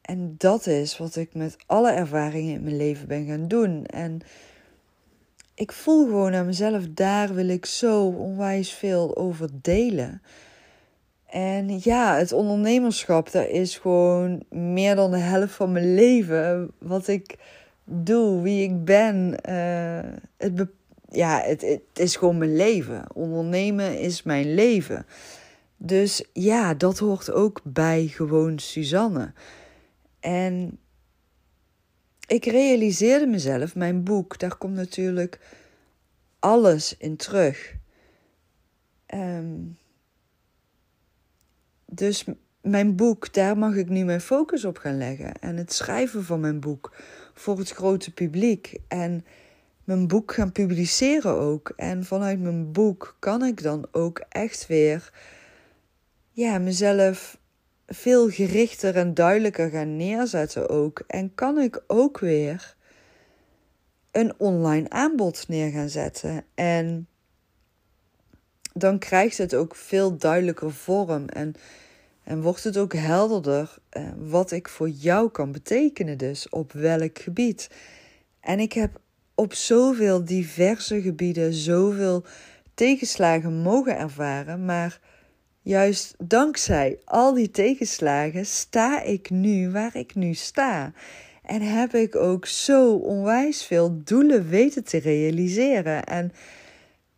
[0.00, 3.86] En dat is wat ik met alle ervaringen in mijn leven ben gaan doen.
[3.86, 4.20] En
[5.54, 10.22] ik voel gewoon aan mezelf, daar wil ik zo onwijs veel over delen.
[11.26, 16.70] En ja, het ondernemerschap, dat is gewoon meer dan de helft van mijn leven.
[16.78, 17.36] Wat ik
[17.88, 19.38] doe, wie ik ben.
[19.48, 20.66] Uh, het,
[21.08, 23.14] ja, het, het is gewoon mijn leven.
[23.14, 25.06] Ondernemen is mijn leven.
[25.76, 29.32] Dus ja, dat hoort ook bij gewoon Suzanne.
[30.20, 30.78] En
[32.26, 35.40] ik realiseerde mezelf, mijn boek, daar komt natuurlijk
[36.38, 37.76] alles in terug.
[39.14, 39.78] Um,
[41.86, 42.24] dus
[42.60, 45.32] mijn boek, daar mag ik nu mijn focus op gaan leggen.
[45.34, 46.96] En het schrijven van mijn boek
[47.38, 48.78] voor het grote publiek.
[48.88, 49.24] En
[49.84, 51.72] mijn boek gaan publiceren ook.
[51.76, 55.12] En vanuit mijn boek kan ik dan ook echt weer
[56.30, 57.38] ja, mezelf
[57.86, 61.04] veel gerichter en duidelijker gaan neerzetten ook.
[61.06, 62.76] En kan ik ook weer
[64.10, 66.44] een online aanbod neer gaan zetten.
[66.54, 67.08] En
[68.72, 71.54] dan krijgt het ook veel duidelijker vorm en,
[72.28, 77.18] en wordt het ook helderder eh, wat ik voor jou kan betekenen, dus op welk
[77.18, 77.70] gebied.
[78.40, 79.00] En ik heb
[79.34, 82.24] op zoveel diverse gebieden zoveel
[82.74, 85.00] tegenslagen mogen ervaren, maar
[85.62, 90.92] juist dankzij al die tegenslagen sta ik nu waar ik nu sta.
[91.42, 96.04] En heb ik ook zo onwijs veel doelen weten te realiseren.
[96.04, 96.32] En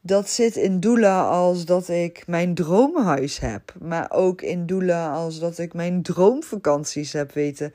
[0.00, 3.74] dat zit in doelen als dat ik mijn droomhuis heb.
[3.80, 7.72] Maar ook in doelen als dat ik mijn droomvakanties heb weten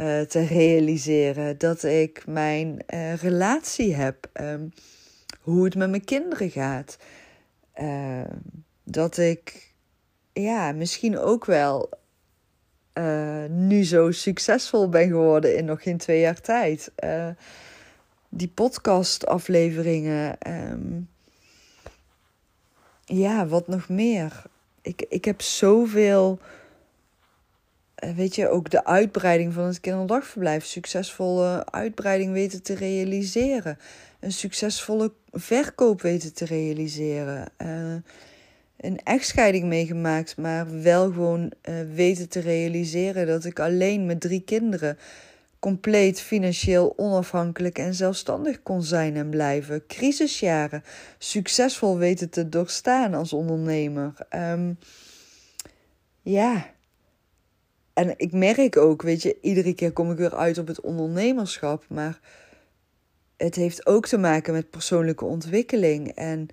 [0.00, 1.58] uh, te realiseren.
[1.58, 4.30] Dat ik mijn uh, relatie heb.
[4.40, 4.72] Um,
[5.40, 6.98] hoe het met mijn kinderen gaat.
[7.80, 8.20] Uh,
[8.84, 9.74] dat ik
[10.32, 11.98] ja, misschien ook wel
[13.48, 16.92] nu zo succesvol ben geworden in nog geen twee jaar tijd.
[18.28, 20.36] die podcast-afleveringen.
[20.72, 21.09] Um,
[23.16, 24.42] ja, wat nog meer?
[24.82, 26.38] Ik, ik heb zoveel.
[27.94, 30.64] Eh, weet je, ook de uitbreiding van het kinderdagverblijf.
[30.64, 33.78] Succesvolle uitbreiding weten te realiseren.
[34.20, 37.52] Een succesvolle verkoop weten te realiseren.
[37.58, 37.94] Uh,
[38.76, 44.42] een echtscheiding meegemaakt, maar wel gewoon uh, weten te realiseren dat ik alleen met drie
[44.42, 44.98] kinderen
[45.60, 49.86] compleet financieel onafhankelijk en zelfstandig kon zijn en blijven.
[49.86, 50.82] Crisisjaren
[51.18, 54.14] succesvol weten te doorstaan als ondernemer.
[54.34, 54.78] Um,
[56.22, 56.70] ja.
[57.92, 61.84] En ik merk ook, weet je, iedere keer kom ik weer uit op het ondernemerschap,
[61.88, 62.20] maar
[63.36, 66.08] het heeft ook te maken met persoonlijke ontwikkeling.
[66.08, 66.48] En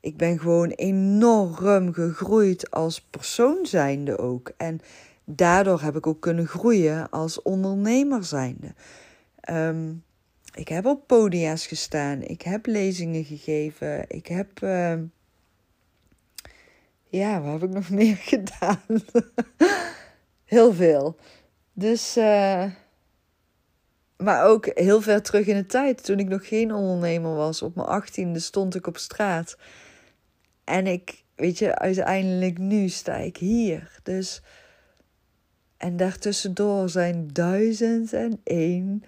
[0.00, 4.52] ik ben gewoon enorm gegroeid als persoon zijnde ook.
[4.56, 4.80] En
[5.26, 8.74] daardoor heb ik ook kunnen groeien als ondernemer zijnde.
[9.50, 10.04] Um,
[10.54, 14.60] ik heb op podia's gestaan, ik heb lezingen gegeven, ik heb.
[14.62, 14.94] Uh,
[17.08, 18.80] ja, wat heb ik nog meer gedaan?
[20.44, 21.16] heel veel.
[21.72, 22.16] Dus.
[22.16, 22.64] Uh,
[24.16, 27.62] maar ook heel ver terug in de tijd, toen ik nog geen ondernemer was.
[27.62, 29.56] Op mijn achttiende stond ik op straat.
[30.64, 33.98] En ik, weet je, uiteindelijk nu sta ik hier.
[34.02, 34.42] Dus
[35.76, 39.02] en daartussendoor zijn duizend en één,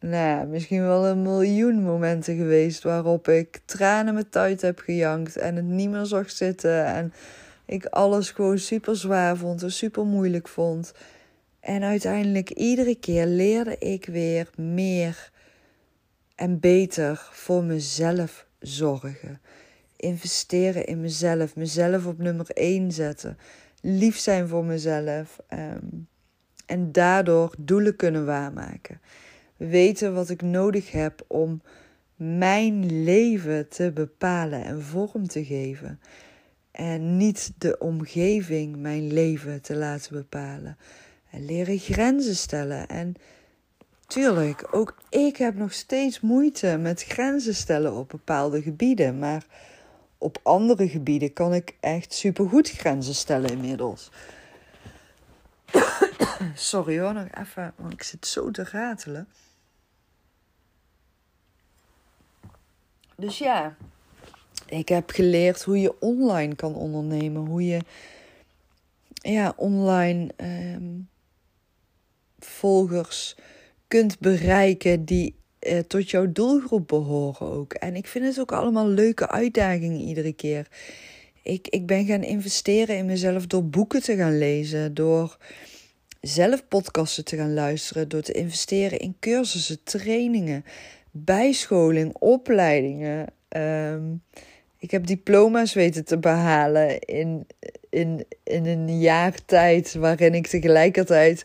[0.00, 5.56] nou, misschien wel een miljoen momenten geweest waarop ik tranen met tuit heb gejankt en
[5.56, 6.84] het niet meer zag zitten.
[6.84, 7.12] En
[7.66, 10.92] ik alles gewoon super zwaar vond en super moeilijk vond.
[11.60, 15.30] En uiteindelijk iedere keer leerde ik weer meer
[16.34, 19.40] en beter voor mezelf zorgen.
[19.96, 23.38] Investeren in mezelf, mezelf op nummer één zetten
[23.82, 25.38] lief zijn voor mezelf.
[25.52, 26.08] Um,
[26.66, 29.00] en daardoor doelen kunnen waarmaken.
[29.56, 31.62] weten wat ik nodig heb om
[32.16, 36.00] mijn leven te bepalen en vorm te geven.
[36.70, 40.76] En niet de omgeving mijn leven te laten bepalen.
[41.30, 42.88] En leren grenzen stellen.
[42.88, 43.14] En
[44.06, 49.18] tuurlijk, ook ik heb nog steeds moeite met grenzen stellen op bepaalde gebieden.
[49.18, 49.46] Maar
[50.22, 54.10] op andere gebieden kan ik echt supergoed grenzen stellen inmiddels.
[56.54, 59.28] Sorry hoor, nog even, want ik zit zo te ratelen.
[63.16, 63.76] Dus ja,
[64.66, 67.46] ik heb geleerd hoe je online kan ondernemen.
[67.46, 67.80] Hoe je
[69.14, 71.00] ja, online ehm,
[72.38, 73.36] volgers
[73.88, 77.72] kunt bereiken die eh, tot jouw doelgroep behoren ook.
[77.72, 80.68] En ik vind het ook allemaal leuke uitdagingen iedere keer.
[81.42, 85.36] Ik, ik ben gaan investeren in mezelf door boeken te gaan lezen, door
[86.20, 90.64] zelf podcasten te gaan luisteren, door te investeren in cursussen, trainingen,
[91.10, 93.26] bijscholing, opleidingen.
[93.48, 94.02] Ehm,
[94.78, 97.46] ik heb diploma's weten te behalen in,
[97.90, 101.44] in, in een jaar tijd waarin ik tegelijkertijd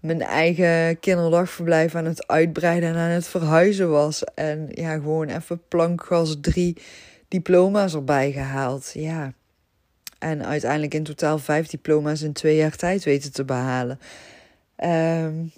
[0.00, 4.24] mijn eigen kinderdagverblijf aan het uitbreiden en aan het verhuizen was.
[4.24, 6.76] En ja, gewoon even plankgas drie
[7.28, 8.90] diploma's erbij gehaald.
[8.94, 9.32] Ja.
[10.18, 13.98] En uiteindelijk in totaal vijf diploma's in twee jaar tijd weten te behalen.
[14.84, 15.52] Um,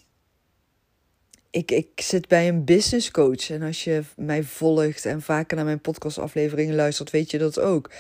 [1.51, 3.51] ik, ik zit bij een business coach.
[3.51, 7.91] En als je mij volgt en vaker naar mijn podcastafleveringen luistert, weet je dat ook.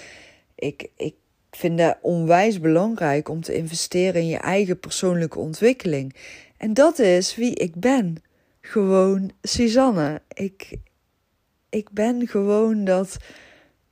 [0.55, 1.14] Ik, ik
[1.51, 6.15] vind het onwijs belangrijk om te investeren in je eigen persoonlijke ontwikkeling.
[6.57, 8.23] En dat is wie ik ben.
[8.61, 10.23] Gewoon Suzanne.
[10.33, 10.77] Ik,
[11.69, 13.17] ik ben gewoon dat.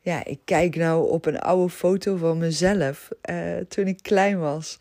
[0.01, 4.79] Ja, ik kijk nou op een oude foto van mezelf uh, toen ik klein was.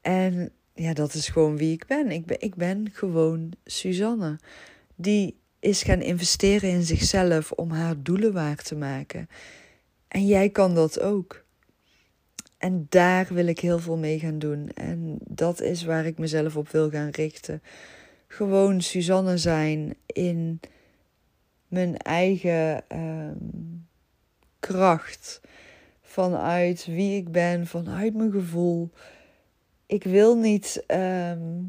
[0.00, 2.10] En ja, dat is gewoon wie ik ben.
[2.10, 4.38] Ik ben, ik ben gewoon Suzanne.
[4.94, 9.28] Die is gaan investeren in zichzelf om haar doelen waar te maken.
[10.10, 11.44] En jij kan dat ook.
[12.58, 14.70] En daar wil ik heel veel mee gaan doen.
[14.74, 17.62] En dat is waar ik mezelf op wil gaan richten.
[18.26, 20.60] Gewoon Suzanne zijn in
[21.68, 23.36] mijn eigen ehm,
[24.60, 25.40] kracht.
[26.02, 28.90] Vanuit wie ik ben, vanuit mijn gevoel
[29.90, 30.82] ik wil niet.
[30.86, 31.62] Ehm,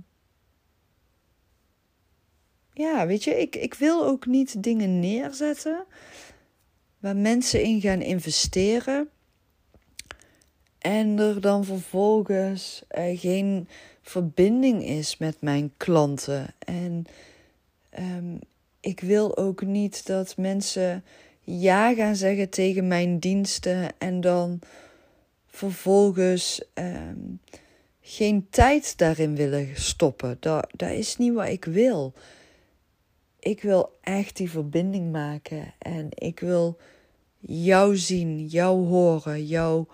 [2.73, 5.85] ja, weet je, ik, ik wil ook niet dingen neerzetten
[7.01, 9.09] waar mensen in gaan investeren.
[10.77, 13.67] En er dan vervolgens uh, geen
[14.01, 16.53] verbinding is met mijn klanten.
[16.59, 17.05] En
[17.99, 18.39] um,
[18.79, 21.03] ik wil ook niet dat mensen
[21.39, 24.59] ja gaan zeggen tegen mijn diensten en dan
[25.47, 27.39] vervolgens um,
[28.01, 30.37] geen tijd daarin willen stoppen.
[30.39, 32.13] Dat, dat is niet wat ik wil.
[33.39, 36.77] Ik wil echt die verbinding maken en ik wil
[37.41, 39.85] jou zien, jou horen, jou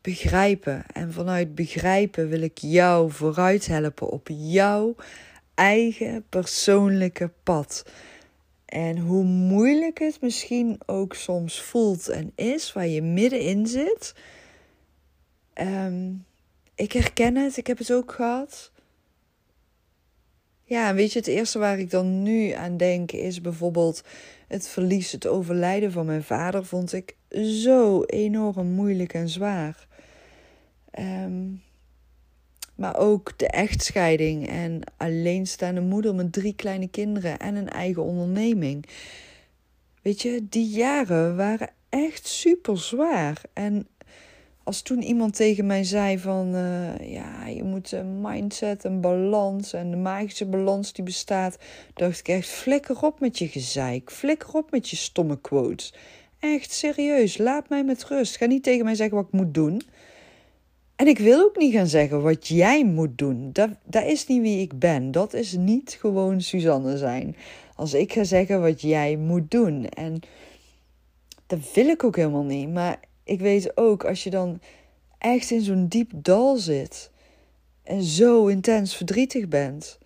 [0.00, 0.84] begrijpen.
[0.92, 4.94] En vanuit begrijpen wil ik jou vooruit helpen op jouw
[5.54, 7.84] eigen persoonlijke pad.
[8.64, 14.14] En hoe moeilijk het misschien ook soms voelt en is, waar je middenin zit.
[15.60, 16.24] Um,
[16.74, 18.70] ik herken het, ik heb het ook gehad.
[20.68, 24.02] Ja, weet je, het eerste waar ik dan nu aan denk is bijvoorbeeld
[24.48, 27.16] het verlies, het overlijden van mijn vader, vond ik
[27.62, 29.86] zo enorm moeilijk en zwaar.
[30.90, 31.44] Ehm,
[32.74, 38.86] maar ook de echtscheiding en alleenstaande moeder met drie kleine kinderen en een eigen onderneming.
[40.02, 43.40] Weet je, die jaren waren echt super zwaar.
[43.52, 43.86] En
[44.66, 49.72] als toen iemand tegen mij zei van uh, ja, je moet een mindset, een balans
[49.72, 51.58] en de magische balans die bestaat,
[51.94, 55.94] dacht ik echt flikker op met je gezeik, flikker op met je stomme quotes.
[56.38, 58.36] Echt serieus, laat mij met rust.
[58.36, 59.82] Ga niet tegen mij zeggen wat ik moet doen.
[60.96, 63.50] En ik wil ook niet gaan zeggen wat jij moet doen.
[63.52, 65.10] Dat, dat is niet wie ik ben.
[65.10, 67.36] Dat is niet gewoon Suzanne zijn.
[67.74, 69.88] Als ik ga zeggen wat jij moet doen.
[69.88, 70.20] En
[71.46, 72.72] dat wil ik ook helemaal niet.
[72.72, 74.60] Maar ik weet ook als je dan
[75.18, 77.10] echt in zo'n diep dal zit
[77.82, 79.98] en zo intens verdrietig bent.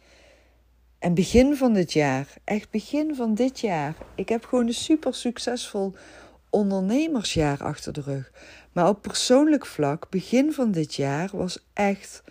[0.99, 5.15] En begin van dit jaar, echt begin van dit jaar, ik heb gewoon een super
[5.15, 5.95] succesvol
[6.51, 8.33] ondernemersjaar achter de rug.
[8.73, 12.23] Maar op persoonlijk vlak, begin van dit jaar was echt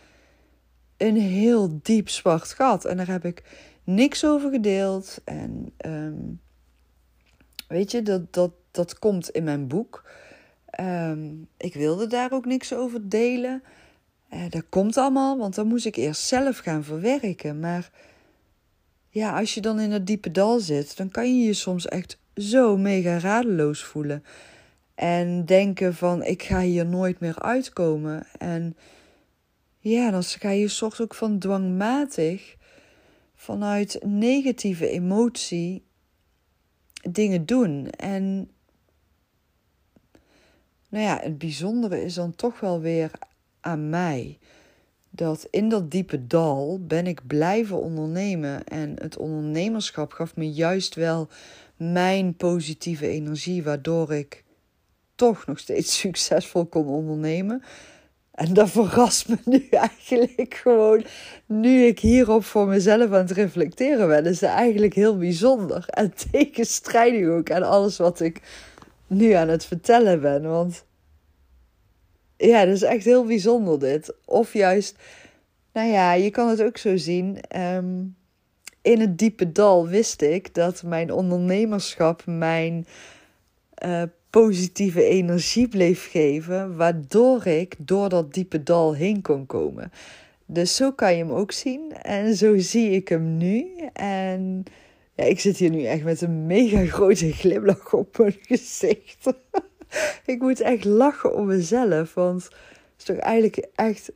[0.97, 2.85] een heel diep zwart gat.
[2.85, 3.43] En daar heb ik
[3.83, 5.21] niks over gedeeld.
[5.23, 6.41] En um,
[7.67, 10.03] weet je, dat, dat, dat komt in mijn boek.
[10.80, 13.63] Ehm, ik wilde daar ook niks over delen.
[14.34, 17.59] Uh, dat komt allemaal, want dan moest ik eerst zelf gaan verwerken.
[17.59, 17.91] Maar
[19.09, 22.19] ja, als je dan in het diepe dal zit, dan kan je je soms echt
[22.36, 24.23] zo mega radeloos voelen.
[24.95, 28.27] En denken van, ik ga hier nooit meer uitkomen.
[28.38, 28.77] En
[29.80, 32.55] ja, dan ga je soort ook van dwangmatig
[33.36, 35.84] vanuit negatieve emotie
[37.11, 37.89] dingen doen.
[37.89, 38.49] En
[40.89, 43.11] nou ja, het bijzondere is dan toch wel weer
[43.59, 44.37] aan mij.
[45.09, 48.63] Dat in dat diepe dal ben ik blijven ondernemen.
[48.63, 51.27] En het ondernemerschap gaf me juist wel
[51.77, 54.43] mijn positieve energie, waardoor ik
[55.15, 57.63] toch nog steeds succesvol kon ondernemen.
[58.31, 61.03] En dat verrast me nu eigenlijk gewoon.
[61.45, 65.85] Nu ik hierop voor mezelf aan het reflecteren ben, is dat eigenlijk heel bijzonder.
[65.87, 68.41] En tegenstrijdig ook aan alles wat ik
[69.10, 70.49] nu aan het vertellen ben.
[70.49, 70.86] Want
[72.38, 74.14] ja, dat is echt heel bijzonder dit.
[74.26, 74.95] Of juist,
[75.74, 77.41] nou ja, je kan het ook zo zien.
[77.41, 78.05] Ehm,
[78.82, 82.88] in het diepe dal wist ik dat mijn ondernemerschap mijn
[83.86, 89.91] uh, positieve energie bleef geven, waardoor ik door dat diepe dal heen kon komen.
[90.45, 93.68] Dus zo kan je hem ook zien en zo zie ik hem nu.
[93.93, 94.64] En
[95.20, 99.34] ja, ik zit hier nu echt met een mega grote glimlach op mijn gezicht.
[100.26, 102.53] ik moet echt lachen om mezelf, want het
[102.97, 104.11] is toch eigenlijk echt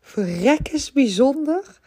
[0.00, 1.80] verrekkens bijzonder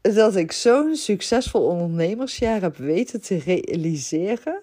[0.00, 4.62] dat ik zo'n succesvol ondernemersjaar heb weten te realiseren.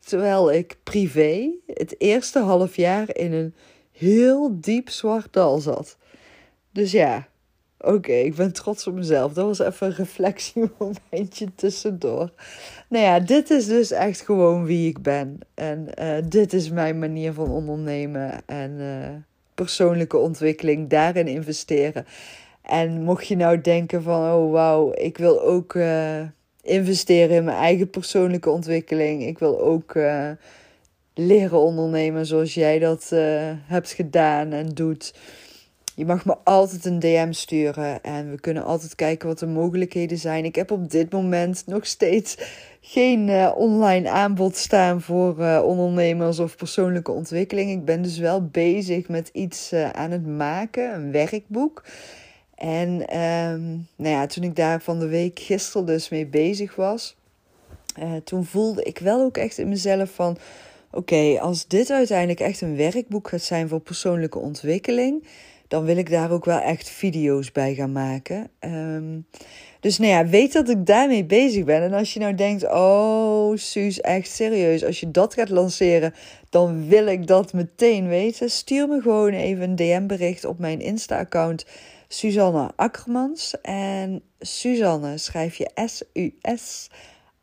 [0.00, 3.54] Terwijl ik privé het eerste half jaar in een
[3.92, 5.96] heel diep zwart dal zat.
[6.72, 7.28] Dus ja,
[7.80, 9.32] oké, ik ben trots op mezelf.
[9.32, 12.30] Dat was even een reflectiemomentje tussendoor.
[12.88, 15.38] Nou ja, dit is dus echt gewoon wie ik ben.
[15.54, 19.08] En uh, dit is mijn manier van ondernemen en uh,
[19.54, 22.06] persoonlijke ontwikkeling, daarin investeren.
[22.62, 25.74] En mocht je nou denken van, oh wauw, ik wil ook...
[25.74, 26.20] Uh,
[26.62, 29.26] investeren in mijn eigen persoonlijke ontwikkeling.
[29.26, 29.94] Ik wil ook
[31.14, 33.10] leren ondernemen zoals jij dat
[33.66, 35.14] hebt gedaan en doet.
[35.94, 40.18] Je mag me altijd een DM sturen en we kunnen altijd kijken wat de mogelijkheden
[40.18, 40.44] zijn.
[40.44, 42.36] Ik heb op dit moment nog steeds
[42.80, 47.70] geen uh, online aanbod staan voor ondernemers of persoonlijke ontwikkeling.
[47.70, 51.82] Ik ben dus wel bezig met iets aan het maken, een werkboek.
[52.60, 57.16] En um, nou ja, toen ik daar van de week gisteren dus mee bezig was,
[57.98, 60.36] uh, toen voelde ik wel ook echt in mezelf van:
[60.90, 65.26] oké, als dit uiteindelijk echt een werkboek gaat zijn voor persoonlijke ontwikkeling,
[65.70, 68.50] dan wil ik daar ook wel echt video's bij gaan maken.
[68.60, 69.26] Um,
[69.80, 71.82] dus nou ja, weet dat ik daarmee bezig ben.
[71.82, 76.14] En als je nou denkt, oh Suus, echt serieus, als je dat gaat lanceren,
[76.48, 78.50] dan wil ik dat meteen weten.
[78.50, 81.66] Stuur me gewoon even een DM bericht op mijn Insta-account
[82.08, 83.60] Suzanne Akkermans.
[83.62, 86.90] En Suzanne schrijf je S-U-S.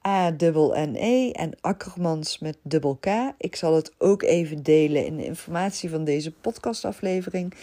[0.08, 3.08] A-N-N-E en Akkermans met dubbel K.
[3.38, 7.54] Ik zal het ook even delen in de informatie van deze podcastaflevering.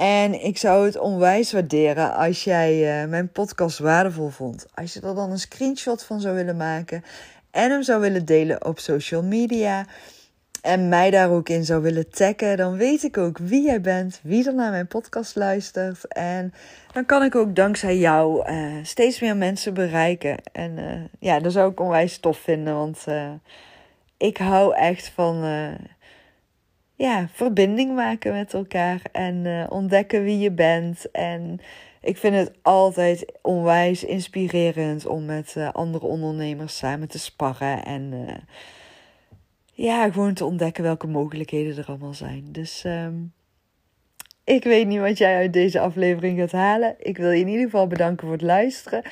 [0.00, 4.66] En ik zou het onwijs waarderen als jij uh, mijn podcast waardevol vond.
[4.74, 7.04] Als je er dan een screenshot van zou willen maken
[7.50, 9.86] en hem zou willen delen op social media
[10.62, 14.20] en mij daar ook in zou willen taggen, dan weet ik ook wie jij bent,
[14.22, 16.08] wie er naar mijn podcast luistert.
[16.08, 16.54] En
[16.92, 20.36] dan kan ik ook dankzij jou uh, steeds meer mensen bereiken.
[20.52, 20.84] En uh,
[21.18, 23.04] ja, dat zou ik onwijs tof vinden, want
[24.16, 25.44] ik hou echt van
[27.00, 31.10] ja, verbinding maken met elkaar en ontdekken wie je bent.
[31.10, 31.60] En
[32.00, 38.26] ik vind het altijd onwijs inspirerend om met andere ondernemers samen te sparren en
[39.72, 42.44] ja, gewoon te ontdekken welke mogelijkheden er allemaal zijn.
[42.52, 43.32] Dus um,
[44.44, 46.94] ik weet niet wat jij uit deze aflevering gaat halen.
[46.98, 49.02] Ik wil je in ieder geval bedanken voor het luisteren.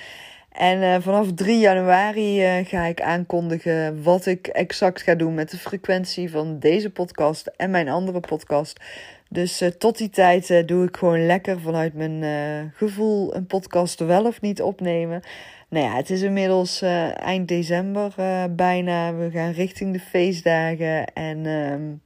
[0.58, 5.50] En uh, vanaf 3 januari uh, ga ik aankondigen wat ik exact ga doen met
[5.50, 8.80] de frequentie van deze podcast en mijn andere podcast.
[9.28, 14.24] Dus uh, tot die tijd doe ik gewoon lekker vanuit mijn gevoel een podcast wel
[14.26, 15.22] of niet opnemen.
[15.68, 16.82] Nou ja, het is inmiddels
[17.12, 18.14] eind december
[18.50, 19.14] bijna.
[19.14, 21.12] We gaan richting de feestdagen.
[21.12, 22.00] En um,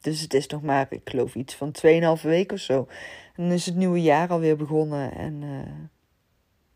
[0.00, 1.74] dus het is nog maar, ik geloof, iets van
[2.18, 2.86] 2,5 weken of zo.
[3.36, 5.12] En dan is het nieuwe jaar alweer begonnen.
[5.12, 5.42] En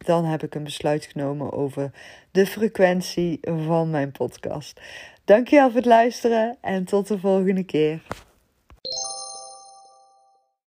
[0.07, 1.91] dan heb ik een besluit genomen over
[2.31, 4.81] de frequentie van mijn podcast.
[5.25, 8.01] Dankjewel voor het luisteren en tot de volgende keer.